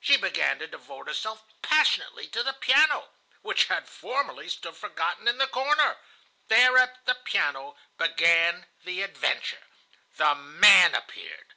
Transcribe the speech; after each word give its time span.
She 0.00 0.16
began 0.16 0.60
to 0.60 0.68
devote 0.68 1.08
herself 1.08 1.42
passionately 1.60 2.28
to 2.28 2.44
the 2.44 2.52
piano, 2.52 3.08
which 3.42 3.64
had 3.64 3.88
formerly 3.88 4.48
stood 4.48 4.76
forgotten 4.76 5.26
in 5.26 5.38
the 5.38 5.48
corner. 5.48 5.96
There, 6.46 6.78
at 6.78 7.04
the 7.06 7.16
piano, 7.16 7.74
began 7.98 8.66
the 8.84 9.02
adventure. 9.02 9.64
"The 10.16 10.36
man 10.36 10.94
appeared." 10.94 11.54